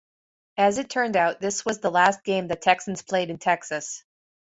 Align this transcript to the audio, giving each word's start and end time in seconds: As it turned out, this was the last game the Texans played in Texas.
As 0.57 0.79
it 0.79 0.89
turned 0.89 1.15
out, 1.15 1.39
this 1.39 1.63
was 1.63 1.79
the 1.79 1.91
last 1.91 2.23
game 2.23 2.47
the 2.47 2.55
Texans 2.55 3.03
played 3.03 3.29
in 3.29 3.37
Texas. 3.37 4.03